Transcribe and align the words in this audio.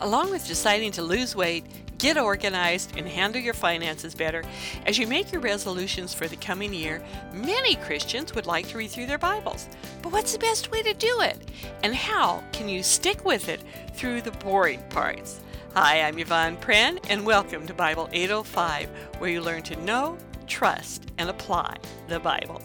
along 0.00 0.30
with 0.30 0.46
deciding 0.46 0.92
to 0.92 1.02
lose 1.02 1.36
weight, 1.36 1.64
get 1.98 2.16
organized, 2.16 2.96
and 2.96 3.06
handle 3.06 3.40
your 3.40 3.54
finances 3.54 4.14
better, 4.14 4.42
as 4.86 4.98
you 4.98 5.06
make 5.06 5.30
your 5.30 5.42
resolutions 5.42 6.14
for 6.14 6.26
the 6.26 6.36
coming 6.36 6.72
year, 6.72 7.02
many 7.32 7.76
Christians 7.76 8.34
would 8.34 8.46
like 8.46 8.68
to 8.68 8.78
read 8.78 8.90
through 8.90 9.06
their 9.06 9.18
Bibles. 9.18 9.68
But 10.02 10.12
what's 10.12 10.32
the 10.32 10.38
best 10.38 10.70
way 10.70 10.82
to 10.82 10.94
do 10.94 11.20
it? 11.20 11.36
And 11.82 11.94
how 11.94 12.42
can 12.52 12.68
you 12.68 12.82
stick 12.82 13.24
with 13.24 13.48
it 13.48 13.60
through 13.92 14.22
the 14.22 14.32
boring 14.32 14.82
parts? 14.88 15.40
Hi, 15.74 16.00
I'm 16.00 16.18
Yvonne 16.18 16.56
Prehn, 16.56 16.98
and 17.10 17.26
welcome 17.26 17.66
to 17.66 17.74
Bible 17.74 18.08
805, 18.12 18.88
where 19.18 19.30
you 19.30 19.42
learn 19.42 19.62
to 19.64 19.76
know, 19.84 20.16
trust, 20.46 21.12
and 21.18 21.28
apply 21.28 21.76
the 22.08 22.18
Bible. 22.18 22.62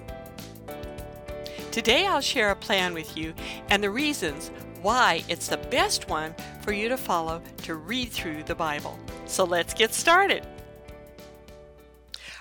Today 1.72 2.08
I'll 2.08 2.22
share 2.22 2.52
a 2.52 2.56
plan 2.56 2.94
with 2.94 3.18
you 3.18 3.34
and 3.70 3.84
the 3.84 3.90
reasons 3.90 4.50
why 4.86 5.24
it's 5.28 5.48
the 5.48 5.58
best 5.58 6.08
one 6.10 6.32
for 6.62 6.72
you 6.72 6.88
to 6.88 6.96
follow 6.96 7.42
to 7.58 7.74
read 7.74 8.12
through 8.12 8.44
the 8.44 8.54
Bible. 8.54 9.00
So 9.26 9.44
let's 9.44 9.74
get 9.74 9.96
started. 9.96 10.46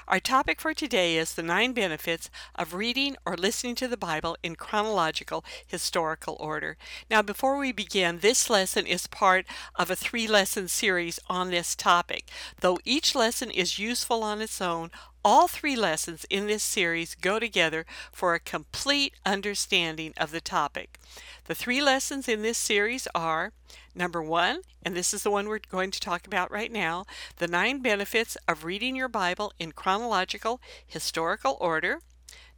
Our 0.06 0.20
topic 0.20 0.60
for 0.60 0.74
today 0.74 1.16
is 1.16 1.32
the 1.32 1.42
nine 1.42 1.72
benefits 1.72 2.28
of 2.54 2.74
reading 2.74 3.16
or 3.24 3.38
listening 3.38 3.76
to 3.76 3.88
the 3.88 3.96
Bible 3.96 4.36
in 4.42 4.56
chronological 4.56 5.42
historical 5.66 6.36
order. 6.38 6.76
Now, 7.10 7.22
before 7.22 7.56
we 7.56 7.72
begin, 7.72 8.18
this 8.18 8.50
lesson 8.50 8.86
is 8.86 9.06
part 9.06 9.46
of 9.76 9.90
a 9.90 9.96
three 9.96 10.26
lesson 10.26 10.68
series 10.68 11.18
on 11.30 11.48
this 11.48 11.74
topic. 11.74 12.28
Though 12.60 12.78
each 12.84 13.14
lesson 13.14 13.50
is 13.50 13.78
useful 13.78 14.22
on 14.22 14.42
its 14.42 14.60
own, 14.60 14.90
all 15.24 15.48
three 15.48 15.74
lessons 15.74 16.26
in 16.28 16.46
this 16.46 16.62
series 16.62 17.14
go 17.14 17.38
together 17.38 17.86
for 18.12 18.34
a 18.34 18.40
complete 18.40 19.14
understanding 19.24 20.12
of 20.18 20.30
the 20.30 20.40
topic. 20.40 20.98
The 21.46 21.54
three 21.54 21.80
lessons 21.80 22.28
in 22.28 22.42
this 22.42 22.58
series 22.58 23.08
are 23.14 23.52
number 23.94 24.22
one, 24.22 24.60
and 24.82 24.94
this 24.94 25.14
is 25.14 25.22
the 25.22 25.30
one 25.30 25.48
we're 25.48 25.60
going 25.70 25.90
to 25.92 26.00
talk 26.00 26.26
about 26.26 26.50
right 26.50 26.70
now 26.70 27.06
the 27.38 27.48
nine 27.48 27.80
benefits 27.80 28.36
of 28.46 28.64
reading 28.64 28.94
your 28.94 29.08
Bible 29.08 29.52
in 29.58 29.72
chronological 29.72 30.60
historical 30.86 31.56
order. 31.60 32.00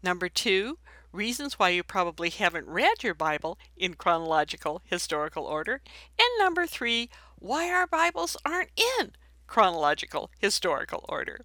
Number 0.03 0.29
two, 0.29 0.79
reasons 1.13 1.59
why 1.59 1.69
you 1.71 1.83
probably 1.83 2.31
haven't 2.31 2.67
read 2.67 3.03
your 3.03 3.15
Bible 3.15 3.59
in 3.77 3.95
chronological 3.95 4.83
historical 4.85 5.45
order. 5.45 5.81
And 6.19 6.29
number 6.39 6.67
three, 6.67 7.11
why 7.39 7.71
our 7.71 7.87
Bibles 7.87 8.37
aren't 8.45 8.71
in 8.77 9.13
chronological 9.47 10.31
historical 10.39 11.05
order. 11.09 11.41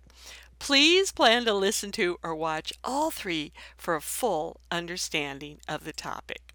Please 0.62 1.12
plan 1.12 1.44
to 1.46 1.56
listen 1.56 1.92
to 1.94 2.20
or 2.22 2.36
watch 2.36 2.72
all 2.84 3.10
three 3.10 3.52
for 3.76 3.96
a 3.96 4.02
full 4.02 4.62
understanding 4.70 5.58
of 5.68 5.86
the 5.86 5.92
topic. 5.92 6.54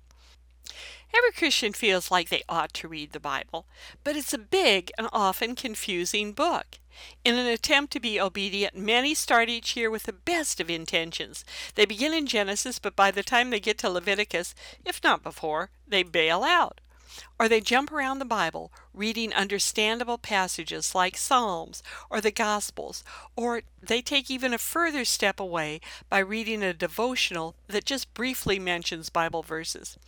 Every 1.13 1.33
Christian 1.33 1.73
feels 1.73 2.09
like 2.09 2.29
they 2.29 2.45
ought 2.49 2.73
to 2.75 2.87
read 2.87 3.11
the 3.11 3.19
Bible, 3.19 3.67
but 4.05 4.15
it's 4.15 4.33
a 4.33 4.39
big 4.39 4.93
and 4.97 5.09
often 5.13 5.57
confusing 5.57 6.31
book. 6.31 6.79
In 7.25 7.35
an 7.35 7.49
attempt 7.49 7.93
to 7.95 8.01
be 8.01 8.21
obedient, 8.21 8.77
many 8.77 9.13
start 9.13 9.49
each 9.49 9.77
year 9.77 9.91
with 9.91 10.05
the 10.05 10.13
best 10.13 10.61
of 10.61 10.71
intentions. 10.71 11.45
They 11.75 11.85
begin 11.85 12.15
in 12.15 12.29
Genesis, 12.29 12.79
but 12.79 12.95
by 12.95 13.11
the 13.11 13.25
time 13.25 13.51
they 13.51 13.59
get 13.59 13.77
to 13.79 13.91
Leviticus, 13.91 14.55
if 14.85 15.03
not 15.03 15.25
before, 15.25 15.71
they 15.85 16.05
bail 16.05 16.45
out 16.45 16.81
or 17.39 17.49
they 17.49 17.61
jump 17.61 17.93
around 17.93 18.19
the 18.19 18.25
Bible 18.25 18.73
reading 18.95 19.33
understandable 19.33 20.19
passages 20.19 20.95
like 20.95 21.17
Psalms 21.17 21.83
or 22.09 22.21
the 22.21 22.31
Gospels, 22.31 23.05
or 23.37 23.63
they 23.83 24.01
take 24.01 24.31
even 24.31 24.55
a 24.55 24.59
further 24.59 25.05
step 25.05 25.39
away 25.39 25.81
by 26.09 26.19
reading 26.19 26.63
a 26.63 26.73
devotional 26.73 27.55
that 27.69 27.85
just 27.85 28.13
briefly 28.15 28.59
mentions 28.59 29.11
Bible 29.11 29.43
verses. 29.43 29.99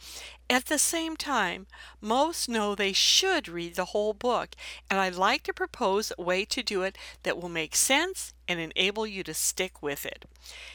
At 0.50 0.66
the 0.66 0.78
same 0.78 1.16
time, 1.16 1.66
most 2.00 2.48
know 2.48 2.74
they 2.74 2.94
should 2.94 3.48
read 3.48 3.74
the 3.74 3.86
whole 3.86 4.14
book, 4.14 4.56
and 4.88 4.98
I'd 4.98 5.14
like 5.14 5.42
to 5.44 5.52
propose 5.52 6.10
a 6.18 6.22
way 6.22 6.46
to 6.46 6.62
do 6.62 6.82
it 6.82 6.96
that 7.22 7.38
will 7.38 7.50
make 7.50 7.76
sense 7.76 8.32
and 8.48 8.58
enable 8.58 9.06
you 9.06 9.22
to 9.24 9.34
stick 9.34 9.82
with 9.82 10.06
it. 10.06 10.24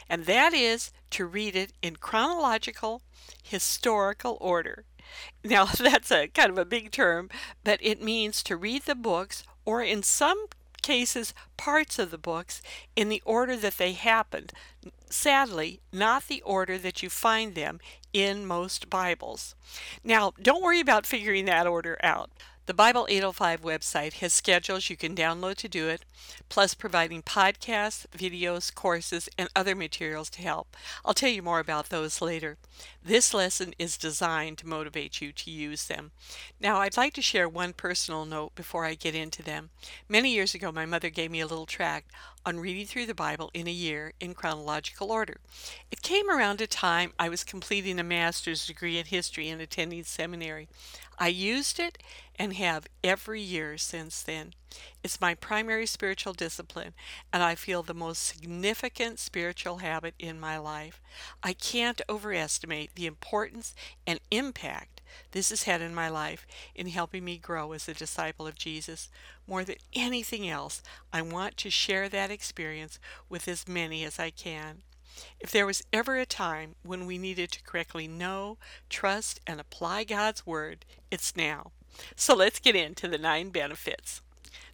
And 0.08 0.26
that 0.26 0.54
is 0.54 0.92
to 1.10 1.26
read 1.26 1.56
it 1.56 1.72
in 1.82 1.96
chronological, 1.96 3.02
historical 3.42 4.38
order. 4.40 4.84
Now, 5.44 5.66
that's 5.66 6.10
a 6.10 6.28
kind 6.28 6.50
of 6.50 6.58
a 6.58 6.64
big 6.64 6.90
term, 6.90 7.28
but 7.64 7.78
it 7.82 8.02
means 8.02 8.42
to 8.44 8.56
read 8.56 8.82
the 8.84 8.94
books, 8.94 9.44
or 9.64 9.82
in 9.82 10.02
some 10.02 10.46
cases, 10.82 11.34
parts 11.56 11.98
of 11.98 12.10
the 12.10 12.18
books, 12.18 12.62
in 12.96 13.08
the 13.08 13.22
order 13.24 13.56
that 13.56 13.78
they 13.78 13.92
happened. 13.92 14.52
Sadly, 15.10 15.80
not 15.92 16.28
the 16.28 16.42
order 16.42 16.78
that 16.78 17.02
you 17.02 17.10
find 17.10 17.54
them 17.54 17.80
in 18.12 18.46
most 18.46 18.88
Bibles. 18.88 19.54
Now, 20.02 20.32
don't 20.40 20.62
worry 20.62 20.80
about 20.80 21.06
figuring 21.06 21.46
that 21.46 21.66
order 21.66 21.98
out. 22.02 22.30
The 22.66 22.72
Bible 22.72 23.06
805 23.10 23.60
website 23.60 24.14
has 24.14 24.32
schedules 24.32 24.88
you 24.88 24.96
can 24.96 25.14
download 25.14 25.56
to 25.56 25.68
do 25.68 25.88
it, 25.88 26.06
plus 26.48 26.72
providing 26.72 27.22
podcasts, 27.22 28.06
videos, 28.16 28.74
courses, 28.74 29.28
and 29.36 29.50
other 29.54 29.74
materials 29.74 30.30
to 30.30 30.40
help. 30.40 30.74
I'll 31.04 31.12
tell 31.12 31.28
you 31.28 31.42
more 31.42 31.60
about 31.60 31.90
those 31.90 32.22
later. 32.22 32.56
This 33.04 33.34
lesson 33.34 33.74
is 33.78 33.98
designed 33.98 34.56
to 34.58 34.66
motivate 34.66 35.20
you 35.20 35.30
to 35.30 35.50
use 35.50 35.84
them. 35.84 36.12
Now, 36.58 36.80
I'd 36.80 36.96
like 36.96 37.12
to 37.14 37.22
share 37.22 37.46
one 37.46 37.74
personal 37.74 38.24
note 38.24 38.54
before 38.54 38.86
I 38.86 38.94
get 38.94 39.14
into 39.14 39.42
them. 39.42 39.68
Many 40.08 40.32
years 40.32 40.54
ago, 40.54 40.72
my 40.72 40.86
mother 40.86 41.10
gave 41.10 41.30
me 41.30 41.40
a 41.40 41.46
little 41.46 41.66
tract 41.66 42.10
on 42.46 42.60
reading 42.60 42.86
through 42.86 43.06
the 43.06 43.14
Bible 43.14 43.50
in 43.54 43.66
a 43.66 43.72
year 43.72 44.12
in 44.20 44.34
chronological 44.34 45.10
order. 45.10 45.38
It 45.90 46.02
came 46.02 46.30
around 46.30 46.60
a 46.60 46.66
time 46.66 47.12
I 47.18 47.28
was 47.28 47.44
completing 47.44 47.98
a 47.98 48.04
master's 48.04 48.66
degree 48.66 48.98
in 48.98 49.06
history 49.06 49.48
and 49.48 49.60
attending 49.60 50.04
seminary. 50.04 50.68
I 51.18 51.28
used 51.28 51.78
it 51.78 51.98
and 52.36 52.54
have 52.54 52.86
every 53.02 53.40
year 53.40 53.78
since 53.78 54.22
then. 54.22 54.54
It's 55.02 55.20
my 55.20 55.34
primary 55.34 55.86
spiritual 55.86 56.32
discipline, 56.32 56.94
and 57.32 57.42
I 57.42 57.54
feel 57.54 57.82
the 57.82 57.94
most 57.94 58.24
significant 58.24 59.18
spiritual 59.18 59.78
habit 59.78 60.14
in 60.18 60.40
my 60.40 60.58
life. 60.58 61.00
I 61.42 61.52
can't 61.52 62.02
overestimate 62.08 62.94
the 62.94 63.06
importance 63.06 63.74
and 64.06 64.18
impact 64.30 64.94
this 65.30 65.50
has 65.50 65.62
had 65.64 65.80
in 65.80 65.94
my 65.94 66.08
life 66.08 66.46
in 66.74 66.88
helping 66.88 67.24
me 67.24 67.38
grow 67.38 67.72
as 67.72 67.88
a 67.88 67.94
disciple 67.94 68.46
of 68.46 68.56
Jesus. 68.56 69.08
More 69.46 69.64
than 69.64 69.76
anything 69.92 70.48
else, 70.48 70.82
I 71.12 71.22
want 71.22 71.56
to 71.58 71.70
share 71.70 72.08
that 72.08 72.30
experience 72.30 72.98
with 73.28 73.46
as 73.46 73.68
many 73.68 74.04
as 74.04 74.18
I 74.18 74.30
can. 74.30 74.82
If 75.40 75.50
there 75.50 75.66
was 75.66 75.82
ever 75.92 76.16
a 76.16 76.26
time 76.26 76.74
when 76.82 77.06
we 77.06 77.18
needed 77.18 77.50
to 77.52 77.62
correctly 77.62 78.08
know, 78.08 78.58
trust, 78.88 79.40
and 79.46 79.60
apply 79.60 80.04
God's 80.04 80.46
Word, 80.46 80.84
it's 81.10 81.36
now. 81.36 81.72
So 82.16 82.34
let's 82.34 82.58
get 82.58 82.76
into 82.76 83.08
the 83.08 83.18
nine 83.18 83.50
benefits. 83.50 84.20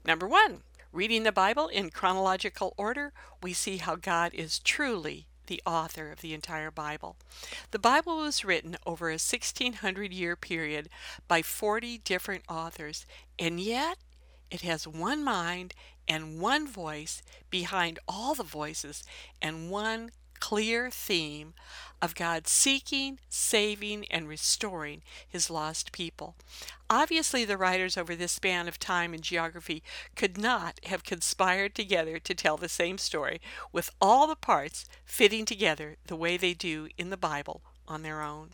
Number 0.05 0.27
one, 0.27 0.63
reading 0.93 1.23
the 1.23 1.33
Bible 1.33 1.69
in 1.69 1.91
chronological 1.91 2.75
order, 2.77 3.13
we 3.43 3.53
see 3.53 3.77
how 3.77 3.97
God 3.97 4.33
is 4.35 4.59
truly 4.59 5.27
the 5.47 5.61
author 5.67 6.11
of 6.11 6.21
the 6.21 6.33
entire 6.33 6.71
Bible. 6.71 7.17
The 7.73 7.79
Bible 7.79 8.19
was 8.19 8.45
written 8.45 8.77
over 8.87 9.09
a 9.09 9.15
1600 9.15 10.13
year 10.13 10.37
period 10.37 10.89
by 11.27 11.43
40 11.43 11.99
different 11.99 12.45
authors, 12.49 13.05
and 13.39 13.59
yet 13.61 13.99
it 14.51 14.63
has 14.63 14.87
one 14.87 15.23
mind 15.23 15.75
and 16.09 16.41
one 16.41 16.67
voice 16.67 17.23
behind 17.51 17.99
all 18.09 18.35
the 18.35 18.43
voices 18.43 19.05
and 19.43 19.71
one 19.71 20.11
clear 20.41 20.91
theme 20.91 21.55
of 22.03 22.15
God 22.15 22.49
seeking, 22.49 23.19
saving, 23.29 24.07
and 24.11 24.27
restoring 24.29 25.03
his 25.29 25.51
lost 25.51 25.93
people. 25.93 26.35
Obviously, 26.89 27.45
the 27.45 27.59
writers 27.59 27.97
over 27.97 28.17
this 28.17 28.33
span 28.33 28.67
of 28.67 28.79
time 28.79 29.13
and 29.13 29.23
geography 29.23 29.83
could 30.17 30.39
not 30.39 30.81
have 30.85 31.05
conspired 31.05 31.75
together 31.75 32.19
to 32.19 32.35
tell 32.35 32.57
the 32.57 32.69
same 32.69 32.99
story 32.99 33.41
with 33.71 33.91
all 34.01 34.27
the 34.27 34.35
parts 34.35 34.87
fitting 35.05 35.45
together 35.45 35.97
the 36.07 36.17
way 36.17 36.37
they 36.37 36.55
do 36.55 36.89
in 36.97 37.11
the 37.11 37.17
Bible 37.17 37.61
on 37.87 38.03
their 38.03 38.23
own. 38.23 38.51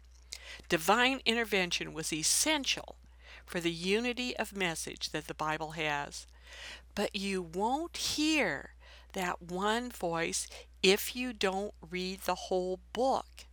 Divine 0.68 1.20
intervention 1.24 1.94
was 1.94 2.12
essential 2.12 2.96
for 3.44 3.60
the 3.60 3.70
unity 3.70 4.36
of 4.36 4.56
message 4.56 5.10
that 5.10 5.28
the 5.28 5.34
Bible 5.34 5.72
has. 5.72 6.26
But 6.94 7.14
you 7.14 7.42
won't 7.42 7.96
hear 7.96 8.70
that 9.12 9.40
one 9.42 9.90
voice 9.90 10.48
if 10.82 11.16
you 11.16 11.32
don't 11.32 11.74
read 11.90 12.20
the 12.22 12.34
whole 12.34 12.80
book. 12.92 13.46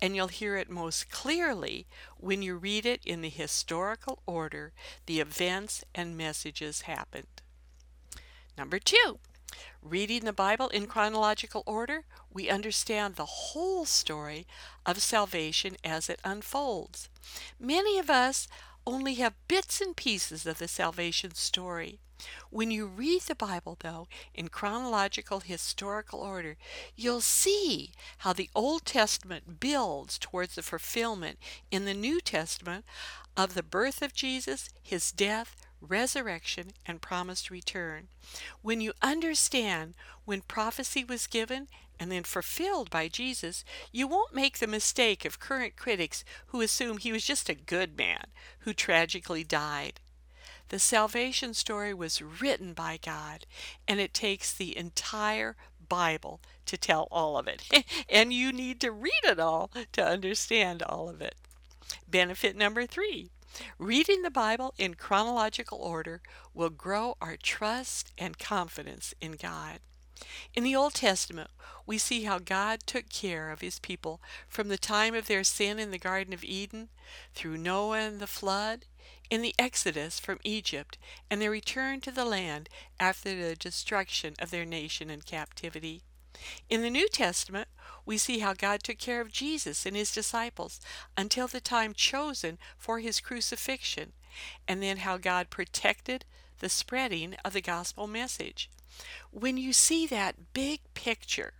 And 0.00 0.14
you'll 0.14 0.28
hear 0.28 0.56
it 0.56 0.70
most 0.70 1.10
clearly 1.10 1.86
when 2.18 2.42
you 2.42 2.56
read 2.56 2.86
it 2.86 3.00
in 3.04 3.20
the 3.20 3.28
historical 3.28 4.20
order 4.26 4.72
the 5.06 5.20
events 5.20 5.84
and 5.94 6.16
messages 6.16 6.82
happened. 6.82 7.42
Number 8.56 8.78
two, 8.78 9.18
reading 9.82 10.24
the 10.24 10.32
Bible 10.32 10.68
in 10.68 10.86
chronological 10.86 11.62
order, 11.66 12.04
we 12.32 12.48
understand 12.48 13.14
the 13.14 13.26
whole 13.26 13.84
story 13.84 14.46
of 14.84 15.02
salvation 15.02 15.76
as 15.84 16.08
it 16.08 16.20
unfolds. 16.24 17.08
Many 17.58 17.98
of 17.98 18.10
us 18.10 18.48
only 18.86 19.14
have 19.14 19.34
bits 19.48 19.80
and 19.80 19.96
pieces 19.96 20.46
of 20.46 20.58
the 20.58 20.68
salvation 20.68 21.34
story. 21.34 21.98
When 22.50 22.70
you 22.70 22.86
read 22.86 23.22
the 23.22 23.34
Bible, 23.34 23.76
though, 23.80 24.08
in 24.34 24.48
chronological 24.48 25.40
historical 25.40 26.20
order, 26.20 26.56
you'll 26.94 27.20
see 27.20 27.92
how 28.18 28.32
the 28.32 28.50
Old 28.54 28.84
Testament 28.84 29.60
builds 29.60 30.18
towards 30.18 30.54
the 30.54 30.62
fulfillment 30.62 31.38
in 31.70 31.84
the 31.84 31.94
New 31.94 32.20
Testament 32.20 32.84
of 33.36 33.54
the 33.54 33.62
birth 33.62 34.00
of 34.00 34.14
Jesus, 34.14 34.70
his 34.82 35.12
death, 35.12 35.66
resurrection, 35.80 36.68
and 36.86 37.02
promised 37.02 37.50
return. 37.50 38.08
When 38.62 38.80
you 38.80 38.92
understand 39.02 39.94
when 40.24 40.40
prophecy 40.40 41.04
was 41.04 41.26
given 41.26 41.68
and 41.98 42.10
then 42.10 42.24
fulfilled 42.24 42.90
by 42.90 43.08
Jesus, 43.08 43.64
you 43.92 44.06
won't 44.06 44.34
make 44.34 44.58
the 44.58 44.66
mistake 44.66 45.24
of 45.24 45.40
current 45.40 45.76
critics 45.76 46.24
who 46.48 46.60
assume 46.60 46.98
he 46.98 47.12
was 47.12 47.24
just 47.24 47.48
a 47.48 47.54
good 47.54 47.96
man 47.96 48.26
who 48.60 48.72
tragically 48.72 49.44
died. 49.44 50.00
The 50.68 50.78
salvation 50.78 51.54
story 51.54 51.94
was 51.94 52.20
written 52.20 52.72
by 52.72 52.98
God, 53.00 53.46
and 53.86 54.00
it 54.00 54.12
takes 54.12 54.52
the 54.52 54.76
entire 54.76 55.56
Bible 55.88 56.40
to 56.66 56.76
tell 56.76 57.06
all 57.10 57.38
of 57.38 57.46
it. 57.46 57.62
and 58.08 58.32
you 58.32 58.52
need 58.52 58.80
to 58.80 58.90
read 58.90 59.12
it 59.24 59.38
all 59.38 59.70
to 59.92 60.04
understand 60.04 60.82
all 60.82 61.08
of 61.08 61.20
it. 61.20 61.36
Benefit 62.08 62.56
number 62.56 62.86
three 62.86 63.30
reading 63.78 64.20
the 64.20 64.30
Bible 64.30 64.74
in 64.76 64.94
chronological 64.94 65.78
order 65.78 66.20
will 66.52 66.68
grow 66.68 67.16
our 67.22 67.36
trust 67.36 68.12
and 68.18 68.38
confidence 68.38 69.14
in 69.20 69.32
God. 69.32 69.78
In 70.54 70.64
the 70.64 70.76
Old 70.76 70.94
Testament, 70.94 71.50
we 71.86 71.98
see 71.98 72.24
how 72.24 72.38
God 72.38 72.80
took 72.86 73.08
care 73.08 73.50
of 73.50 73.60
his 73.60 73.78
people 73.78 74.20
from 74.48 74.68
the 74.68 74.78
time 74.78 75.14
of 75.14 75.26
their 75.26 75.44
sin 75.44 75.78
in 75.78 75.90
the 75.90 75.98
Garden 75.98 76.32
of 76.32 76.44
Eden, 76.44 76.88
through 77.34 77.58
Noah 77.58 77.98
and 77.98 78.20
the 78.20 78.26
flood, 78.26 78.86
in 79.30 79.42
the 79.42 79.54
Exodus 79.58 80.18
from 80.18 80.38
Egypt, 80.44 80.98
and 81.30 81.40
their 81.40 81.50
return 81.50 82.00
to 82.00 82.10
the 82.10 82.24
land 82.24 82.68
after 83.00 83.34
the 83.34 83.56
destruction 83.56 84.34
of 84.38 84.50
their 84.50 84.64
nation 84.64 85.10
in 85.10 85.22
captivity. 85.22 86.02
In 86.68 86.82
the 86.82 86.90
New 86.90 87.08
Testament, 87.08 87.68
we 88.04 88.18
see 88.18 88.40
how 88.40 88.52
God 88.52 88.82
took 88.82 88.98
care 88.98 89.20
of 89.20 89.32
Jesus 89.32 89.86
and 89.86 89.96
his 89.96 90.12
disciples 90.12 90.80
until 91.16 91.48
the 91.48 91.60
time 91.60 91.94
chosen 91.94 92.58
for 92.76 93.00
his 93.00 93.20
crucifixion, 93.20 94.12
and 94.68 94.82
then 94.82 94.98
how 94.98 95.16
God 95.16 95.50
protected 95.50 96.24
the 96.60 96.68
spreading 96.68 97.36
of 97.44 97.52
the 97.52 97.60
gospel 97.60 98.06
message. 98.06 98.70
When 99.30 99.56
you 99.56 99.72
see 99.72 100.06
that 100.06 100.52
big 100.52 100.80
picture 100.94 101.54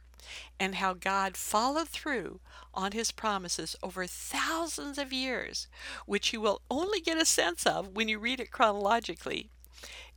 and 0.58 0.76
how 0.76 0.94
God 0.94 1.36
followed 1.36 1.88
through 1.88 2.40
on 2.74 2.92
his 2.92 3.12
promises 3.12 3.76
over 3.82 4.06
thousands 4.06 4.98
of 4.98 5.12
years, 5.12 5.68
which 6.06 6.32
you 6.32 6.40
will 6.40 6.62
only 6.70 7.00
get 7.00 7.20
a 7.20 7.24
sense 7.24 7.66
of 7.66 7.96
when 7.96 8.08
you 8.08 8.18
read 8.18 8.40
it 8.40 8.50
chronologically, 8.50 9.50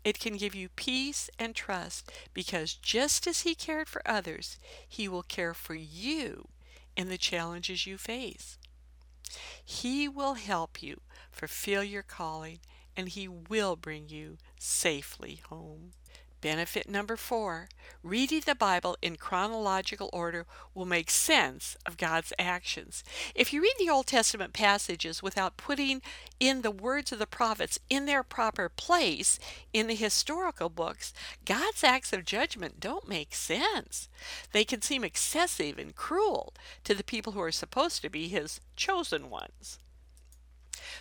it 0.04 0.20
can 0.20 0.38
give 0.38 0.56
you 0.56 0.70
peace 0.70 1.30
and 1.38 1.56
trust 1.56 2.12
because 2.34 2.74
just 2.74 3.28
as 3.28 3.42
He 3.42 3.54
cared 3.54 3.90
for 3.90 4.02
others, 4.06 4.58
He 4.88 5.08
will 5.08 5.24
care 5.24 5.54
for 5.54 5.76
you 5.76 6.48
in 6.96 7.10
the 7.10 7.18
challenges 7.18 7.86
you 7.86 7.98
face. 7.98 8.58
He 9.64 10.08
will 10.08 10.36
help 10.36 10.82
you 10.82 11.02
fulfill 11.32 11.84
your 11.84 12.04
calling 12.04 12.60
and 12.96 13.10
He 13.10 13.28
will 13.28 13.76
bring 13.76 14.10
you 14.10 14.38
safely 14.58 15.42
home. 15.50 15.92
Benefit 16.42 16.88
number 16.88 17.18
four 17.18 17.68
reading 18.02 18.44
the 18.46 18.56
Bible 18.56 18.96
in 19.02 19.18
chronological 19.18 20.10
order 20.14 20.46
will 20.74 20.86
make 20.86 21.12
sense 21.12 21.76
of 21.86 21.98
God's 21.98 22.32
actions. 22.40 23.04
If 23.36 23.52
you 23.52 23.62
read 23.62 23.76
the 23.78 23.90
Old 23.90 24.08
Testament 24.08 24.54
passages 24.54 25.22
without 25.22 25.58
putting 25.58 26.02
in 26.40 26.62
the 26.62 26.72
words 26.72 27.12
of 27.12 27.20
the 27.20 27.28
prophets 27.28 27.78
in 27.90 28.06
their 28.06 28.24
proper 28.24 28.70
place 28.70 29.38
in 29.74 29.88
the 29.88 29.96
historical 29.96 30.70
books, 30.70 31.14
God's 31.44 31.84
acts 31.84 32.14
of 32.14 32.24
judgment 32.24 32.80
don't 32.80 33.10
make 33.10 33.36
sense. 33.36 34.08
They 34.54 34.64
can 34.64 34.82
seem 34.82 35.04
excessive 35.04 35.78
and 35.78 35.94
cruel 35.94 36.54
to 36.86 36.96
the 36.96 37.04
people 37.04 37.34
who 37.34 37.42
are 37.42 37.52
supposed 37.52 38.02
to 38.04 38.10
be 38.10 38.30
His 38.30 38.62
chosen 38.78 39.30
ones. 39.30 39.80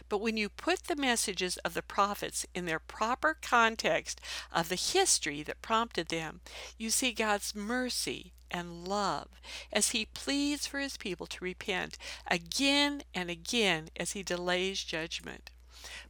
But 0.09 0.19
when 0.19 0.37
you 0.37 0.49
put 0.49 0.85
the 0.85 0.97
messages 0.97 1.57
of 1.59 1.75
the 1.75 1.83
prophets 1.83 2.47
in 2.55 2.67
their 2.67 2.79
proper 2.79 3.37
context 3.41 4.21
of 4.53 4.69
the 4.69 4.75
history 4.75 5.43
that 5.43 5.63
prompted 5.63 6.09
them, 6.09 6.41
you 6.77 6.91
see 6.91 7.13
God's 7.13 7.55
mercy 7.55 8.33
and 8.51 8.89
love 8.89 9.29
as 9.73 9.91
he 9.91 10.07
pleads 10.07 10.67
for 10.67 10.79
his 10.79 10.97
people 10.97 11.27
to 11.27 11.45
repent 11.45 11.99
again 12.27 13.03
and 13.15 13.31
again 13.31 13.89
as 13.97 14.13
he 14.13 14.23
delays 14.23 14.83
judgment. 14.83 15.51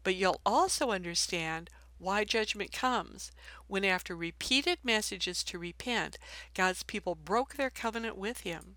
But 0.02 0.14
you'll 0.14 0.40
also 0.46 0.90
understand 0.90 1.70
why 1.98 2.24
judgment 2.24 2.72
comes 2.72 3.32
when, 3.66 3.84
after 3.84 4.16
repeated 4.16 4.78
messages 4.82 5.42
to 5.44 5.58
repent, 5.58 6.16
God's 6.54 6.82
people 6.82 7.14
broke 7.14 7.54
their 7.54 7.70
covenant 7.70 8.16
with 8.16 8.40
him. 8.40 8.76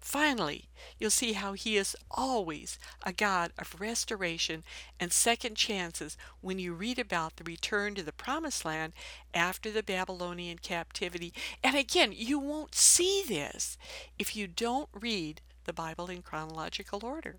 Finally, 0.00 0.68
you'll 0.98 1.10
see 1.10 1.34
how 1.34 1.52
He 1.52 1.76
is 1.76 1.96
always 2.10 2.78
a 3.02 3.12
God 3.12 3.52
of 3.58 3.80
restoration 3.80 4.64
and 4.98 5.12
second 5.12 5.56
chances 5.56 6.16
when 6.40 6.58
you 6.58 6.72
read 6.72 6.98
about 6.98 7.36
the 7.36 7.44
return 7.44 7.94
to 7.94 8.02
the 8.02 8.12
Promised 8.12 8.64
Land 8.64 8.92
after 9.34 9.70
the 9.70 9.82
Babylonian 9.82 10.58
captivity. 10.58 11.32
And 11.62 11.76
again, 11.76 12.12
you 12.14 12.38
won't 12.38 12.74
see 12.74 13.22
this 13.26 13.76
if 14.18 14.36
you 14.36 14.46
don't 14.46 14.88
read 14.92 15.40
the 15.64 15.72
Bible 15.72 16.08
in 16.08 16.22
chronological 16.22 17.04
order. 17.04 17.36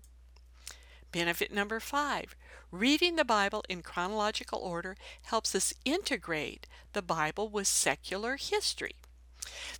Benefit 1.10 1.52
number 1.52 1.80
five 1.80 2.36
reading 2.70 3.16
the 3.16 3.24
Bible 3.24 3.64
in 3.68 3.80
chronological 3.80 4.58
order 4.58 4.94
helps 5.22 5.54
us 5.54 5.72
integrate 5.86 6.66
the 6.92 7.00
Bible 7.00 7.48
with 7.48 7.66
secular 7.66 8.36
history. 8.36 8.96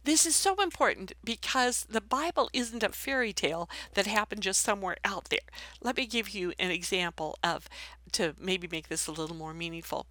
This 0.05 0.27
is 0.27 0.37
so 0.37 0.63
important 0.63 1.13
because 1.25 1.87
the 1.89 2.01
Bible 2.01 2.51
isn't 2.53 2.83
a 2.83 2.91
fairy 2.91 3.33
tale 3.33 3.69
that 3.95 4.07
happened 4.07 4.43
just 4.43 4.61
somewhere 4.61 4.97
out 5.05 5.27
there. 5.31 5.41
Let 5.83 5.97
me 5.97 6.07
give 6.07 6.31
you 6.31 6.53
an 6.59 6.71
example 6.71 7.39
of 7.43 7.69
to 8.13 8.35
maybe 8.39 8.69
make 8.71 8.89
this 8.89 9.07
a 9.07 9.13
little 9.13 9.37
more 9.37 9.53
meaningful. 9.53 10.07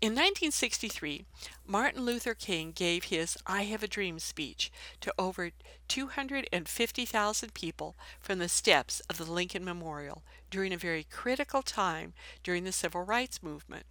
In 0.00 0.12
1963, 0.12 1.24
Martin 1.66 2.02
Luther 2.02 2.34
King 2.34 2.72
gave 2.74 3.04
his 3.04 3.36
I 3.46 3.64
Have 3.64 3.82
a 3.82 3.88
Dream 3.88 4.18
speech 4.18 4.72
to 5.00 5.12
over 5.18 5.50
250,000 5.88 7.54
people 7.54 7.96
from 8.20 8.38
the 8.38 8.48
steps 8.48 9.00
of 9.10 9.18
the 9.18 9.30
Lincoln 9.30 9.64
Memorial 9.64 10.22
during 10.50 10.72
a 10.72 10.78
very 10.78 11.04
critical 11.04 11.62
time 11.62 12.14
during 12.42 12.64
the 12.64 12.72
Civil 12.72 13.02
Rights 13.02 13.42
Movement. 13.42 13.86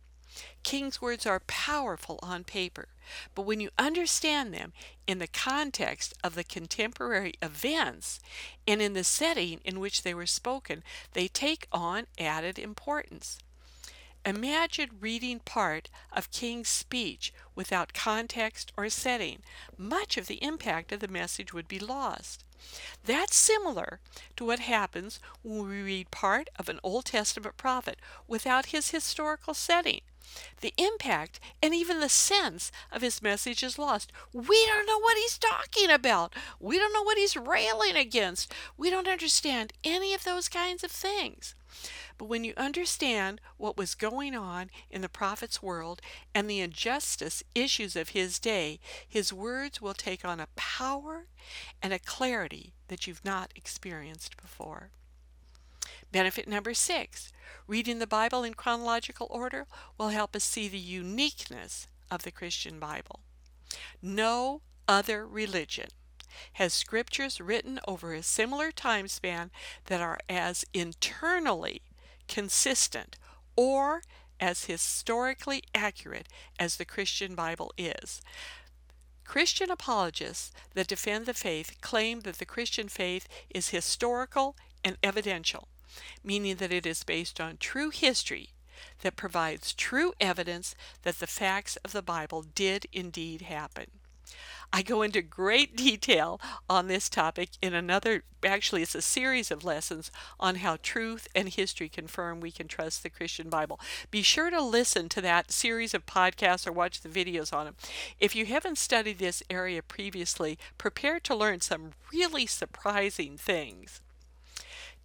King's 0.63 1.01
words 1.01 1.25
are 1.25 1.41
powerful 1.41 2.19
on 2.23 2.43
paper, 2.43 2.87
but 3.35 3.43
when 3.43 3.59
you 3.59 3.69
understand 3.77 4.53
them 4.53 4.73
in 5.05 5.19
the 5.19 5.27
context 5.27 6.13
of 6.23 6.35
the 6.35 6.43
contemporary 6.43 7.33
events 7.41 8.19
and 8.67 8.81
in 8.81 8.93
the 8.93 9.03
setting 9.03 9.59
in 9.65 9.79
which 9.79 10.03
they 10.03 10.13
were 10.13 10.25
spoken, 10.25 10.83
they 11.13 11.27
take 11.27 11.67
on 11.71 12.07
added 12.17 12.57
importance. 12.57 13.39
Imagine 14.25 14.91
reading 15.01 15.39
part 15.39 15.89
of 16.13 16.31
King's 16.31 16.69
speech 16.69 17.33
without 17.55 17.93
context 17.93 18.71
or 18.77 18.87
setting. 18.89 19.39
Much 19.77 20.15
of 20.15 20.27
the 20.27 20.41
impact 20.41 20.93
of 20.93 21.01
the 21.01 21.09
message 21.09 21.53
would 21.53 21.67
be 21.67 21.77
lost. 21.79 22.45
That's 23.05 23.35
similar 23.35 23.99
to 24.37 24.45
what 24.45 24.59
happens 24.59 25.19
when 25.41 25.67
we 25.67 25.81
read 25.81 26.11
part 26.11 26.49
of 26.57 26.69
an 26.69 26.79
Old 26.83 27.03
Testament 27.03 27.57
prophet 27.57 27.99
without 28.25 28.67
his 28.67 28.91
historical 28.91 29.53
setting. 29.53 29.99
The 30.61 30.73
impact 30.77 31.39
and 31.61 31.73
even 31.73 31.99
the 31.99 32.09
sense 32.09 32.71
of 32.91 33.01
his 33.01 33.21
message 33.21 33.63
is 33.63 33.79
lost. 33.79 34.11
We 34.33 34.65
don't 34.65 34.85
know 34.87 34.99
what 34.99 35.17
he's 35.17 35.37
talking 35.37 35.89
about. 35.89 36.33
We 36.59 36.77
don't 36.77 36.93
know 36.93 37.03
what 37.03 37.17
he's 37.17 37.35
railing 37.35 37.95
against. 37.95 38.53
We 38.77 38.89
don't 38.89 39.07
understand 39.07 39.73
any 39.83 40.13
of 40.13 40.23
those 40.23 40.49
kinds 40.49 40.83
of 40.83 40.91
things. 40.91 41.55
But 42.17 42.25
when 42.25 42.43
you 42.43 42.53
understand 42.55 43.41
what 43.57 43.77
was 43.77 43.95
going 43.95 44.35
on 44.35 44.69
in 44.89 45.01
the 45.01 45.09
prophet's 45.09 45.61
world 45.61 46.01
and 46.33 46.49
the 46.49 46.59
injustice 46.59 47.43
issues 47.55 47.95
of 47.95 48.09
his 48.09 48.39
day, 48.39 48.79
his 49.07 49.33
words 49.33 49.81
will 49.81 49.93
take 49.93 50.23
on 50.23 50.39
a 50.39 50.47
power 50.55 51.25
and 51.81 51.91
a 51.91 51.99
clarity 51.99 52.73
that 52.87 53.07
you've 53.07 53.25
not 53.25 53.51
experienced 53.55 54.37
before. 54.37 54.91
Benefit 56.11 56.47
number 56.47 56.73
six 56.73 57.31
reading 57.67 57.99
the 57.99 58.07
Bible 58.07 58.43
in 58.43 58.53
chronological 58.53 59.27
order 59.29 59.67
will 59.97 60.09
help 60.09 60.35
us 60.35 60.43
see 60.43 60.67
the 60.67 60.77
uniqueness 60.77 61.87
of 62.11 62.23
the 62.23 62.31
Christian 62.31 62.79
Bible. 62.79 63.21
No 64.01 64.61
other 64.87 65.25
religion 65.25 65.89
has 66.53 66.73
scriptures 66.73 67.39
written 67.39 67.79
over 67.87 68.13
a 68.13 68.23
similar 68.23 68.71
time 68.71 69.07
span 69.07 69.51
that 69.85 70.01
are 70.01 70.19
as 70.29 70.65
internally 70.73 71.81
consistent 72.27 73.17
or 73.55 74.01
as 74.39 74.65
historically 74.65 75.63
accurate 75.73 76.27
as 76.59 76.77
the 76.77 76.85
Christian 76.85 77.35
Bible 77.35 77.71
is. 77.77 78.21
Christian 79.23 79.71
apologists 79.71 80.51
that 80.73 80.87
defend 80.87 81.25
the 81.25 81.33
faith 81.33 81.77
claim 81.81 82.21
that 82.21 82.39
the 82.39 82.45
Christian 82.45 82.89
faith 82.89 83.27
is 83.49 83.69
historical 83.69 84.55
and 84.83 84.97
evidential 85.03 85.67
meaning 86.23 86.55
that 86.55 86.71
it 86.71 86.85
is 86.85 87.03
based 87.03 87.39
on 87.39 87.57
true 87.57 87.89
history 87.89 88.49
that 89.01 89.15
provides 89.15 89.73
true 89.73 90.13
evidence 90.19 90.75
that 91.03 91.19
the 91.19 91.27
facts 91.27 91.77
of 91.77 91.91
the 91.91 92.01
Bible 92.01 92.43
did 92.55 92.85
indeed 92.91 93.43
happen. 93.43 93.85
I 94.75 94.81
go 94.81 95.03
into 95.03 95.21
great 95.21 95.75
detail 95.77 96.41
on 96.67 96.87
this 96.87 97.07
topic 97.07 97.49
in 97.61 97.75
another, 97.75 98.23
actually, 98.43 98.81
it's 98.81 98.95
a 98.95 99.03
series 99.03 99.51
of 99.51 99.63
lessons 99.63 100.09
on 100.39 100.55
how 100.55 100.77
truth 100.81 101.27
and 101.35 101.49
history 101.49 101.89
confirm 101.89 102.39
we 102.39 102.49
can 102.49 102.67
trust 102.67 103.03
the 103.03 103.11
Christian 103.11 103.49
Bible. 103.49 103.79
Be 104.09 104.23
sure 104.23 104.49
to 104.49 104.61
listen 104.61 105.09
to 105.09 105.21
that 105.21 105.51
series 105.51 105.93
of 105.93 106.07
podcasts 106.07 106.65
or 106.65 106.71
watch 106.71 107.01
the 107.01 107.09
videos 107.09 107.53
on 107.53 107.65
them. 107.65 107.75
If 108.19 108.35
you 108.35 108.47
haven't 108.47 108.79
studied 108.79 109.19
this 109.19 109.43
area 109.49 109.83
previously, 109.83 110.57
prepare 110.79 111.19
to 111.19 111.35
learn 111.35 111.61
some 111.61 111.91
really 112.11 112.47
surprising 112.47 113.37
things. 113.37 114.01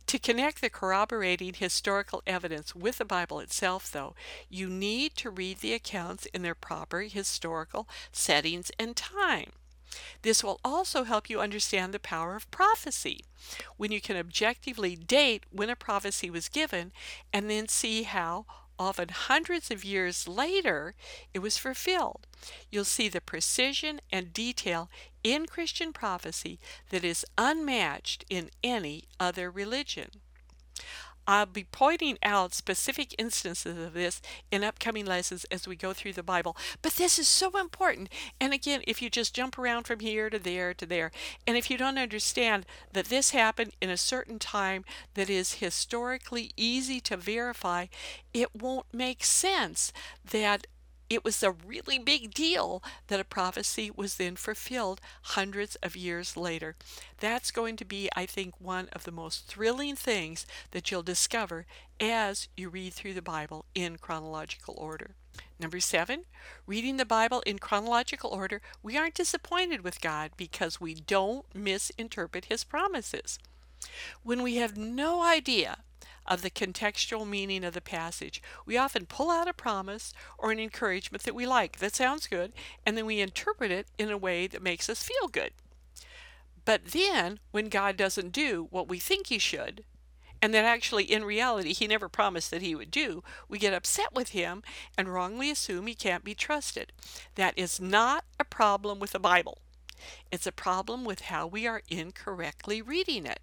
To 0.08 0.18
connect 0.18 0.62
the 0.62 0.70
corroborating 0.70 1.52
historical 1.52 2.22
evidence 2.26 2.74
with 2.74 2.96
the 2.96 3.04
Bible 3.04 3.40
itself, 3.40 3.92
though, 3.92 4.14
you 4.48 4.70
need 4.70 5.14
to 5.16 5.28
read 5.28 5.58
the 5.58 5.74
accounts 5.74 6.24
in 6.32 6.40
their 6.40 6.54
proper 6.54 7.02
historical 7.02 7.86
settings 8.10 8.70
and 8.78 8.96
time. 8.96 9.52
This 10.22 10.42
will 10.42 10.60
also 10.64 11.04
help 11.04 11.28
you 11.28 11.40
understand 11.40 11.92
the 11.92 11.98
power 11.98 12.34
of 12.36 12.50
prophecy 12.50 13.26
when 13.76 13.92
you 13.92 14.00
can 14.00 14.16
objectively 14.16 14.96
date 14.96 15.44
when 15.50 15.68
a 15.68 15.76
prophecy 15.76 16.30
was 16.30 16.48
given 16.48 16.90
and 17.30 17.50
then 17.50 17.68
see 17.68 18.04
how 18.04 18.46
often 18.78 19.10
hundreds 19.10 19.70
of 19.70 19.84
years 19.84 20.26
later, 20.26 20.94
it 21.34 21.40
was 21.40 21.58
fulfilled. 21.58 22.26
You'll 22.70 22.84
see 22.84 23.08
the 23.08 23.20
precision 23.20 24.00
and 24.10 24.32
detail 24.32 24.88
in 25.22 25.46
Christian 25.46 25.92
prophecy 25.92 26.58
that 26.90 27.04
is 27.04 27.24
unmatched 27.36 28.24
in 28.28 28.50
any 28.62 29.04
other 29.18 29.50
religion. 29.50 30.10
I'll 31.28 31.44
be 31.44 31.64
pointing 31.64 32.16
out 32.22 32.54
specific 32.54 33.14
instances 33.18 33.76
of 33.76 33.92
this 33.92 34.22
in 34.50 34.64
upcoming 34.64 35.04
lessons 35.04 35.44
as 35.50 35.68
we 35.68 35.76
go 35.76 35.92
through 35.92 36.14
the 36.14 36.22
Bible. 36.22 36.56
But 36.80 36.94
this 36.94 37.18
is 37.18 37.28
so 37.28 37.58
important. 37.60 38.08
And 38.40 38.54
again, 38.54 38.80
if 38.86 39.02
you 39.02 39.10
just 39.10 39.34
jump 39.34 39.58
around 39.58 39.84
from 39.84 40.00
here 40.00 40.30
to 40.30 40.38
there 40.38 40.72
to 40.72 40.86
there, 40.86 41.10
and 41.46 41.58
if 41.58 41.70
you 41.70 41.76
don't 41.76 41.98
understand 41.98 42.64
that 42.94 43.10
this 43.10 43.32
happened 43.32 43.72
in 43.82 43.90
a 43.90 43.98
certain 43.98 44.38
time 44.38 44.86
that 45.12 45.28
is 45.28 45.56
historically 45.56 46.50
easy 46.56 46.98
to 47.02 47.16
verify, 47.18 47.88
it 48.32 48.56
won't 48.56 48.86
make 48.90 49.22
sense 49.22 49.92
that 50.30 50.66
it 51.10 51.24
was 51.24 51.42
a 51.42 51.52
really 51.52 51.98
big 51.98 52.34
deal 52.34 52.82
that 53.06 53.20
a 53.20 53.24
prophecy 53.24 53.90
was 53.94 54.16
then 54.16 54.36
fulfilled 54.36 55.00
hundreds 55.22 55.76
of 55.76 55.96
years 55.96 56.36
later. 56.36 56.76
That's 57.18 57.50
going 57.50 57.76
to 57.76 57.84
be, 57.84 58.08
I 58.14 58.26
think, 58.26 58.54
one 58.60 58.88
of 58.92 59.04
the 59.04 59.12
most 59.12 59.46
thrilling 59.46 59.96
things 59.96 60.46
that 60.72 60.90
you'll 60.90 61.02
discover 61.02 61.66
as 61.98 62.48
you 62.56 62.68
read 62.68 62.92
through 62.92 63.14
the 63.14 63.22
Bible 63.22 63.64
in 63.74 63.96
chronological 63.96 64.74
order. 64.76 65.12
Number 65.58 65.80
seven, 65.80 66.24
reading 66.66 66.96
the 66.96 67.04
Bible 67.04 67.42
in 67.46 67.58
chronological 67.58 68.30
order, 68.30 68.60
we 68.82 68.96
aren't 68.96 69.14
disappointed 69.14 69.82
with 69.82 70.00
God 70.00 70.32
because 70.36 70.80
we 70.80 70.94
don't 70.94 71.46
misinterpret 71.54 72.46
His 72.46 72.64
promises. 72.64 73.38
When 74.22 74.42
we 74.42 74.56
have 74.56 74.76
no 74.76 75.22
idea 75.22 75.78
of 76.28 76.42
the 76.42 76.50
contextual 76.50 77.26
meaning 77.26 77.64
of 77.64 77.74
the 77.74 77.80
passage. 77.80 78.40
We 78.64 78.76
often 78.76 79.06
pull 79.06 79.30
out 79.30 79.48
a 79.48 79.52
promise 79.52 80.12
or 80.36 80.52
an 80.52 80.60
encouragement 80.60 81.24
that 81.24 81.34
we 81.34 81.46
like, 81.46 81.78
that 81.78 81.96
sounds 81.96 82.28
good, 82.28 82.52
and 82.86 82.96
then 82.96 83.06
we 83.06 83.20
interpret 83.20 83.72
it 83.72 83.88
in 83.98 84.10
a 84.10 84.18
way 84.18 84.46
that 84.46 84.62
makes 84.62 84.88
us 84.88 85.02
feel 85.02 85.26
good. 85.26 85.52
But 86.64 86.84
then, 86.86 87.40
when 87.50 87.70
God 87.70 87.96
doesn't 87.96 88.32
do 88.32 88.68
what 88.70 88.88
we 88.88 88.98
think 88.98 89.28
He 89.28 89.38
should, 89.38 89.84
and 90.40 90.52
that 90.54 90.64
actually 90.64 91.04
in 91.04 91.24
reality 91.24 91.72
He 91.72 91.86
never 91.86 92.08
promised 92.08 92.50
that 92.50 92.62
He 92.62 92.74
would 92.74 92.90
do, 92.90 93.24
we 93.48 93.58
get 93.58 93.72
upset 93.72 94.14
with 94.14 94.30
Him 94.30 94.62
and 94.96 95.08
wrongly 95.08 95.50
assume 95.50 95.86
He 95.86 95.94
can't 95.94 96.24
be 96.24 96.34
trusted. 96.34 96.92
That 97.36 97.54
is 97.56 97.80
not 97.80 98.24
a 98.38 98.44
problem 98.44 99.00
with 99.00 99.12
the 99.12 99.18
Bible. 99.18 99.58
It's 100.30 100.46
a 100.46 100.52
problem 100.52 101.04
with 101.04 101.22
how 101.22 101.46
we 101.46 101.66
are 101.66 101.82
incorrectly 101.88 102.82
reading 102.82 103.26
it. 103.26 103.40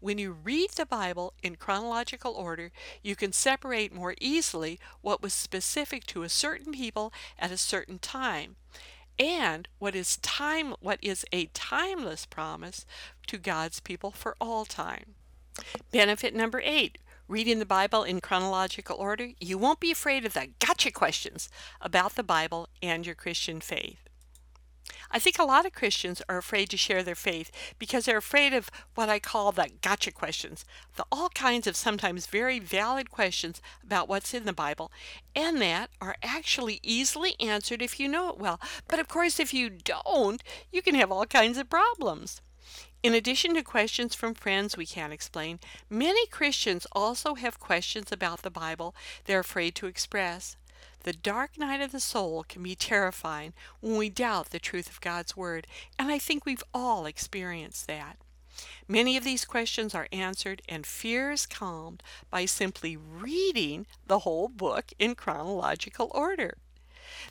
When 0.00 0.18
you 0.18 0.32
read 0.32 0.70
the 0.70 0.86
Bible 0.86 1.34
in 1.42 1.56
chronological 1.56 2.32
order, 2.32 2.70
you 3.02 3.16
can 3.16 3.32
separate 3.32 3.94
more 3.94 4.14
easily 4.20 4.78
what 5.00 5.22
was 5.22 5.34
specific 5.34 6.06
to 6.06 6.22
a 6.22 6.28
certain 6.28 6.72
people 6.72 7.12
at 7.38 7.50
a 7.50 7.56
certain 7.56 7.98
time 7.98 8.56
and 9.18 9.68
what 9.78 9.94
is 9.96 10.16
time 10.18 10.74
what 10.80 10.98
is 11.02 11.24
a 11.32 11.46
timeless 11.46 12.24
promise 12.24 12.86
to 13.26 13.38
God's 13.38 13.80
people 13.80 14.10
for 14.10 14.36
all 14.40 14.64
time. 14.64 15.14
Benefit 15.90 16.34
number 16.34 16.62
8 16.64 16.98
reading 17.28 17.58
the 17.58 17.66
Bible 17.66 18.04
in 18.04 18.22
chronological 18.22 18.96
order, 18.96 19.28
you 19.38 19.58
won't 19.58 19.80
be 19.80 19.92
afraid 19.92 20.24
of 20.24 20.32
the 20.32 20.48
gotcha 20.60 20.90
questions 20.90 21.50
about 21.80 22.16
the 22.16 22.22
Bible 22.22 22.68
and 22.82 23.04
your 23.04 23.14
Christian 23.14 23.60
faith. 23.60 24.07
I 25.10 25.18
think 25.18 25.38
a 25.38 25.44
lot 25.44 25.66
of 25.66 25.72
Christians 25.72 26.22
are 26.28 26.38
afraid 26.38 26.68
to 26.70 26.76
share 26.76 27.02
their 27.02 27.14
faith 27.14 27.50
because 27.78 28.04
they're 28.04 28.18
afraid 28.18 28.52
of 28.52 28.70
what 28.94 29.08
I 29.08 29.18
call 29.18 29.52
the 29.52 29.70
gotcha 29.80 30.10
questions, 30.12 30.64
the 30.96 31.04
all 31.10 31.28
kinds 31.30 31.66
of 31.66 31.76
sometimes 31.76 32.26
very 32.26 32.58
valid 32.58 33.10
questions 33.10 33.60
about 33.82 34.08
what's 34.08 34.34
in 34.34 34.44
the 34.44 34.52
Bible, 34.52 34.90
and 35.34 35.60
that 35.62 35.90
are 36.00 36.16
actually 36.22 36.80
easily 36.82 37.34
answered 37.40 37.82
if 37.82 37.98
you 37.98 38.08
know 38.08 38.28
it 38.28 38.38
well. 38.38 38.60
But 38.86 38.98
of 38.98 39.08
course, 39.08 39.40
if 39.40 39.54
you 39.54 39.70
don't, 39.70 40.42
you 40.72 40.82
can 40.82 40.94
have 40.94 41.10
all 41.10 41.26
kinds 41.26 41.58
of 41.58 41.70
problems. 41.70 42.40
In 43.02 43.14
addition 43.14 43.54
to 43.54 43.62
questions 43.62 44.14
from 44.14 44.34
friends 44.34 44.76
we 44.76 44.84
can't 44.84 45.12
explain, 45.12 45.60
many 45.88 46.26
Christians 46.26 46.86
also 46.92 47.36
have 47.36 47.60
questions 47.60 48.10
about 48.10 48.42
the 48.42 48.50
Bible 48.50 48.94
they're 49.24 49.40
afraid 49.40 49.76
to 49.76 49.86
express. 49.86 50.56
The 51.04 51.12
dark 51.12 51.56
night 51.56 51.80
of 51.80 51.92
the 51.92 52.00
soul 52.00 52.44
can 52.48 52.62
be 52.62 52.74
terrifying 52.74 53.54
when 53.80 53.96
we 53.96 54.10
doubt 54.10 54.50
the 54.50 54.58
truth 54.58 54.88
of 54.88 55.00
God's 55.00 55.36
Word, 55.36 55.66
and 55.98 56.10
I 56.10 56.18
think 56.18 56.44
we've 56.44 56.64
all 56.74 57.06
experienced 57.06 57.86
that. 57.86 58.18
Many 58.88 59.16
of 59.16 59.24
these 59.24 59.44
questions 59.44 59.94
are 59.94 60.08
answered 60.10 60.62
and 60.68 60.84
fears 60.84 61.46
calmed 61.46 62.02
by 62.30 62.44
simply 62.44 62.96
reading 62.96 63.86
the 64.06 64.20
whole 64.20 64.48
book 64.48 64.92
in 64.98 65.14
chronological 65.14 66.10
order. 66.12 66.58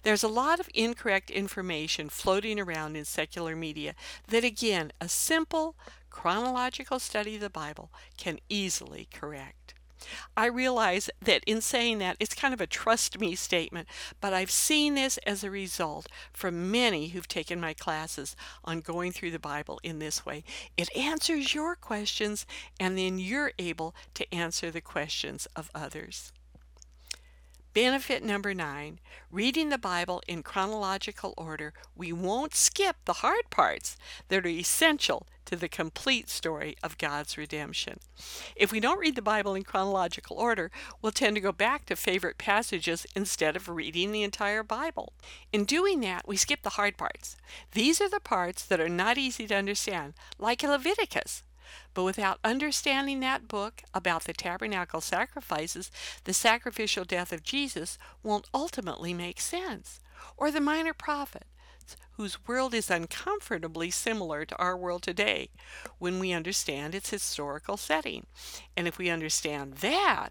There's 0.03 0.24
a 0.24 0.29
lot 0.29 0.59
of 0.59 0.69
incorrect 0.74 1.29
information 1.29 2.09
floating 2.09 2.59
around 2.59 2.95
in 2.95 3.05
secular 3.05 3.55
media 3.55 3.93
that, 4.27 4.43
again, 4.43 4.91
a 5.01 5.09
simple 5.09 5.75
chronological 6.09 7.00
study 7.00 7.36
of 7.36 7.41
the 7.41 7.50
Bible 7.50 7.91
can 8.17 8.39
easily 8.50 9.07
correct. 9.13 9.74
I 10.35 10.45
realize 10.47 11.09
that 11.21 11.43
in 11.45 11.61
saying 11.61 11.99
that, 11.99 12.17
it's 12.19 12.35
kind 12.35 12.53
of 12.53 12.61
a 12.61 12.67
trust 12.67 13.19
me 13.19 13.35
statement, 13.35 13.87
but 14.21 14.33
I've 14.33 14.51
seen 14.51 14.95
this 14.95 15.17
as 15.19 15.43
a 15.43 15.51
result 15.51 16.07
from 16.33 16.71
many 16.71 17.09
who've 17.09 17.27
taken 17.27 17.59
my 17.59 17.73
classes 17.73 18.35
on 18.63 18.81
going 18.81 19.11
through 19.11 19.31
the 19.31 19.39
Bible 19.39 19.79
in 19.83 19.99
this 19.99 20.25
way. 20.25 20.43
It 20.75 20.95
answers 20.95 21.53
your 21.53 21.75
questions, 21.75 22.45
and 22.79 22.97
then 22.97 23.19
you're 23.19 23.51
able 23.57 23.95
to 24.13 24.33
answer 24.33 24.71
the 24.71 24.81
questions 24.81 25.47
of 25.55 25.71
others. 25.73 26.31
Benefit 27.77 28.24
number 28.24 28.55
nine 28.55 29.00
reading 29.31 29.69
the 29.69 29.77
Bible 29.77 30.24
in 30.27 30.41
chronological 30.41 31.36
order, 31.38 31.74
we 31.96 32.12
won't 32.12 32.55
skip 32.55 32.96
the 33.05 33.22
hard 33.22 33.51
parts 33.51 33.98
that 34.29 34.43
are 34.43 34.50
essential 34.50 35.27
to 35.46 35.55
the 35.55 35.69
complete 35.69 36.27
story 36.27 36.75
of 36.81 36.98
God's 36.98 37.38
redemption. 37.38 38.00
If 38.55 38.72
we 38.72 38.79
don't 38.79 38.98
read 38.98 39.15
the 39.15 39.22
Bible 39.22 39.53
in 39.53 39.62
chronological 39.62 40.38
order, 40.38 40.72
we'll 41.03 41.12
tend 41.12 41.36
to 41.36 41.39
go 41.39 41.51
back 41.51 41.86
to 41.86 41.96
favorite 41.96 42.39
passages 42.39 43.05
instead 43.15 43.55
of 43.55 43.69
reading 43.69 44.12
the 44.12 44.24
entire 44.24 44.63
Bible. 44.63 45.13
In 45.53 45.63
doing 45.63 46.00
that, 46.00 46.27
we 46.27 46.36
skip 46.36 46.63
the 46.63 46.72
hard 46.72 46.98
parts. 46.98 47.38
These 47.74 48.01
are 48.01 48.10
the 48.10 48.19
parts 48.19 48.65
that 48.65 48.81
are 48.81 48.89
not 48.89 49.19
easy 49.19 49.46
to 49.46 49.55
understand, 49.55 50.15
like 50.39 50.63
Leviticus. 50.63 51.43
But 51.93 52.03
without 52.03 52.39
understanding 52.43 53.19
that 53.19 53.47
book 53.47 53.83
about 53.93 54.25
the 54.25 54.33
tabernacle 54.33 55.01
sacrifices, 55.01 55.91
the 56.24 56.33
sacrificial 56.33 57.05
death 57.05 57.31
of 57.31 57.43
Jesus 57.43 57.97
won't 58.24 58.50
ultimately 58.53 59.13
make 59.13 59.39
sense. 59.39 60.00
Or 60.36 60.51
the 60.51 60.62
minor 60.62 60.93
prophet, 60.93 61.45
whose 62.17 62.45
world 62.47 62.74
is 62.74 62.89
uncomfortably 62.89 63.91
similar 63.91 64.43
to 64.45 64.57
our 64.57 64.75
world 64.75 65.03
today 65.03 65.50
when 66.00 66.19
we 66.19 66.33
understand 66.33 66.95
its 66.95 67.12
historical 67.12 67.77
setting. 67.77 68.25
And 68.75 68.88
if 68.88 68.97
we 68.97 69.09
understand 69.09 69.75
that, 69.75 70.29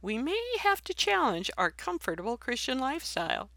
we 0.00 0.16
may 0.16 0.42
have 0.60 0.82
to 0.84 0.94
challenge 0.94 1.50
our 1.58 1.70
comfortable 1.70 2.36
Christian 2.36 2.78
lifestyle. 2.78 3.50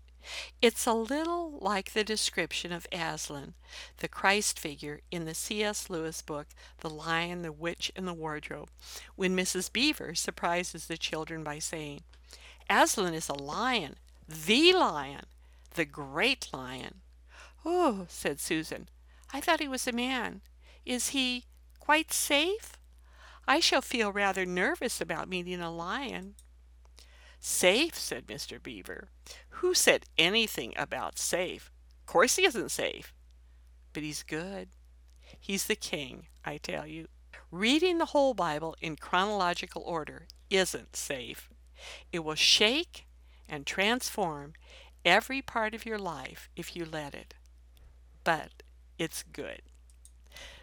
It's 0.62 0.86
a 0.86 0.94
little 0.94 1.58
like 1.60 1.94
the 1.94 2.04
description 2.04 2.72
of 2.72 2.88
Aslan, 2.92 3.54
the 3.98 4.08
Christ 4.08 4.60
figure 4.60 5.02
in 5.12 5.26
the 5.26 5.34
C.S. 5.34 5.90
Lewis 5.90 6.22
book, 6.22 6.48
The 6.80 6.90
Lion, 6.90 7.42
the 7.42 7.52
Witch, 7.52 7.92
and 7.96 8.08
the 8.08 8.14
Wardrobe, 8.14 8.70
when 9.16 9.36
Mrs. 9.36 9.72
Beaver 9.72 10.16
surprises 10.16 10.88
the 10.88 10.98
children 10.98 11.44
by 11.44 11.60
saying, 11.60 12.02
Aslan 12.70 13.14
is 13.14 13.30
a 13.30 13.34
lion, 13.34 13.96
the 14.28 14.74
lion, 14.74 15.26
the 15.74 15.86
great 15.86 16.50
lion. 16.54 17.02
Oh, 17.66 18.06
said 18.10 18.40
Susan, 18.40 18.90
I 19.34 19.42
thought 19.42 19.60
he 19.60 19.68
was 19.68 19.88
a 19.88 19.92
man. 19.92 20.42
Is 20.86 21.10
he 21.10 21.46
quite 21.80 22.12
safe? 22.14 22.74
I 23.48 23.60
shall 23.60 23.82
feel 23.82 24.12
rather 24.12 24.46
nervous 24.46 25.02
about 25.02 25.30
meeting 25.30 25.62
a 25.62 25.72
lion. 25.72 26.36
Safe, 27.40 27.96
said 27.96 28.28
Mr. 28.28 28.62
Beaver. 28.62 29.10
Who 29.62 29.76
said 29.76 30.06
anything 30.18 30.74
about 30.76 31.20
safe? 31.20 31.72
Of 32.00 32.08
course 32.08 32.36
he 32.36 32.46
isn't 32.46 32.72
safe. 32.72 33.14
but 33.94 34.02
He's 34.02 34.24
good. 34.24 34.70
He's 35.40 35.68
the 35.68 35.76
King, 35.76 36.26
I 36.44 36.58
tell 36.58 36.88
you. 36.88 37.10
Reading 37.52 38.00
the 38.00 38.06
whole 38.06 38.34
Bible 38.34 38.76
in 38.82 38.96
chronological 38.96 39.84
order 39.84 40.26
isn't 40.50 40.96
safe. 40.96 41.48
It 42.12 42.24
will 42.24 42.34
shake 42.34 43.06
and 43.48 43.68
transform 43.68 44.54
every 45.06 45.44
part 45.44 45.76
of 45.76 45.86
your 45.86 46.00
life 46.00 46.50
if 46.56 46.76
you 46.76 46.84
let 46.84 47.14
it. 47.14 47.36
But 48.24 48.64
it's 48.98 49.22
good. 49.22 49.62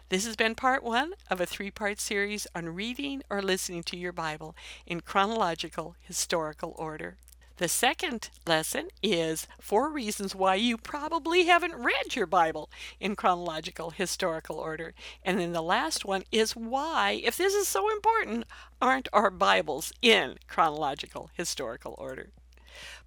This 0.09 0.25
has 0.25 0.35
been 0.35 0.55
part 0.55 0.83
one 0.83 1.13
of 1.29 1.39
a 1.39 1.45
three 1.45 1.71
part 1.71 2.01
series 2.01 2.47
on 2.53 2.75
reading 2.75 3.23
or 3.29 3.41
listening 3.41 3.83
to 3.83 3.97
your 3.97 4.11
Bible 4.11 4.57
in 4.85 4.99
chronological 4.99 5.95
historical 6.01 6.75
order. 6.77 7.15
The 7.59 7.67
second 7.67 8.29
lesson 8.47 8.87
is 9.03 9.45
four 9.59 9.91
reasons 9.91 10.33
why 10.33 10.55
you 10.55 10.77
probably 10.77 11.43
haven't 11.43 11.75
read 11.75 12.15
your 12.15 12.25
Bible 12.25 12.69
in 13.01 13.17
chronological 13.17 13.89
historical 13.89 14.55
order. 14.55 14.93
And 15.25 15.41
then 15.41 15.51
the 15.51 15.61
last 15.61 16.05
one 16.05 16.23
is 16.31 16.55
why, 16.55 17.19
if 17.21 17.35
this 17.35 17.53
is 17.53 17.67
so 17.67 17.91
important, 17.91 18.45
aren't 18.81 19.09
our 19.11 19.29
Bibles 19.29 19.91
in 20.01 20.37
chronological 20.47 21.31
historical 21.33 21.95
order? 21.97 22.29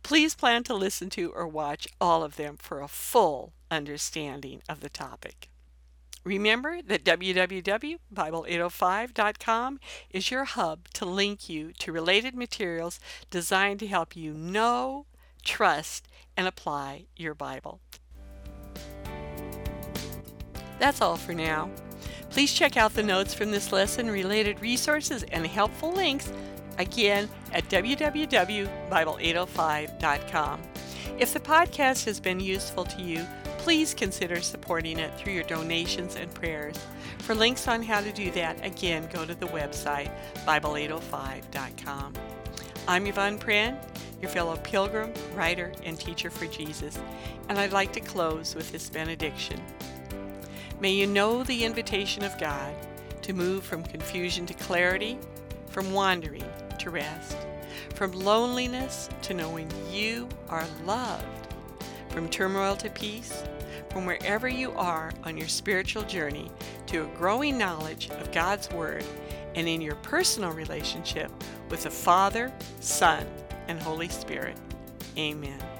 Please 0.03 0.35
plan 0.35 0.65
to 0.65 0.75
listen 0.75 1.09
to 1.09 1.31
or 1.31 1.49
watch 1.49 1.89
all 1.99 2.23
of 2.23 2.37
them 2.37 2.59
for 2.59 2.83
a 2.83 2.89
full 2.89 3.55
understanding 3.71 4.61
of 4.69 4.81
the 4.81 4.91
topic. 4.91 5.49
Remember 6.25 6.81
that 6.83 7.05
www.bible805.com 7.05 9.81
is 10.11 10.31
your 10.31 10.45
hub 10.45 10.89
to 10.95 11.05
link 11.05 11.49
you 11.49 11.73
to 11.79 11.91
related 11.91 12.33
materials 12.35 13.01
designed 13.31 13.81
to 13.81 13.89
help 13.89 14.15
you 14.15 14.33
know, 14.33 15.07
trust, 15.45 16.07
and 16.37 16.47
apply 16.47 17.07
your 17.17 17.35
Bible. 17.35 17.81
That's 20.79 21.01
all 21.01 21.17
for 21.17 21.35
now. 21.35 21.71
Please 22.31 22.53
check 22.53 22.77
out 22.77 22.95
the 22.95 23.03
notes 23.03 23.35
from 23.35 23.51
this 23.51 23.73
lesson, 23.73 24.09
related 24.11 24.61
resources, 24.61 25.25
and 25.25 25.45
helpful 25.47 25.91
links 25.93 26.31
again 26.79 27.29
at 27.53 27.69
www.bible805.com. 27.69 30.63
If 31.19 31.35
the 31.35 31.41
podcast 31.41 32.07
has 32.07 32.19
been 32.19 32.41
useful 32.41 32.87
to 32.87 33.03
you, 33.03 33.27
please 33.63 33.95
consider 33.95 34.41
supporting 34.41 34.99
it 34.99 35.17
through 35.17 35.33
your 35.33 35.45
donations 35.45 36.17
and 36.17 36.35
prayers. 36.35 36.77
For 37.19 37.33
links 37.33 37.69
on 37.69 37.81
how 37.81 38.01
to 38.01 38.11
do 38.11 38.33
that, 38.33 38.67
again, 38.67 39.09
go 39.13 39.25
to 39.25 39.37
the 39.37 39.47
website, 39.47 40.11
Bible805.com. 40.45 42.13
I'm 42.89 43.07
Yvonne 43.07 43.39
Prehn, 43.39 43.79
your 44.21 44.33
fellow 44.33 44.57
pilgrim, 44.57 45.13
writer, 45.37 45.73
and 45.85 45.97
teacher 45.97 46.29
for 46.29 46.47
Jesus, 46.47 46.99
and 47.49 47.57
I'd 47.57 47.73
like 47.73 47.93
to 47.93 48.01
close 48.01 48.57
with 48.57 48.73
this 48.73 48.91
benediction. 48.91 49.63
May 50.81 50.91
you 50.91 51.07
know 51.07 51.45
the 51.45 51.65
invitation 51.65 52.25
of 52.25 52.37
God 52.41 52.75
to 53.23 53.33
move 53.33 53.63
from 53.63 53.85
confusion 53.85 54.45
to 54.47 54.55
clarity, 54.55 55.17
from 55.69 55.93
wandering 55.93 56.45
to 56.81 56.91
rest, 56.91 57.37
from 57.95 58.11
loneliness 58.11 59.09
to 59.23 59.35
knowing 59.35 59.71
you 59.89 60.29
are 60.49 60.67
loved, 60.85 61.25
from 62.09 62.29
turmoil 62.29 62.77
to 62.77 62.91
peace, 62.91 63.45
from 63.93 64.07
wherever 64.07 64.49
you 64.49 64.73
are 64.73 65.13
on 65.25 65.37
your 65.37 65.49
spiritual 65.49 66.03
journey 66.05 66.51
to 66.87 67.05
a 67.05 67.17
growing 67.17 67.59
knowledge 67.59 68.11
of 68.11 68.33
God's 68.33 68.71
Word 68.71 69.05
and 69.55 69.69
in 69.69 69.81
your 69.81 69.97
personal 69.97 70.51
relationship 70.51 71.31
with 71.69 71.83
the 71.83 71.91
Father, 71.91 72.51
Son, 72.81 73.27
and 73.69 73.81
Holy 73.81 74.09
Spirit. 74.09 74.57
Amen. 75.19 75.72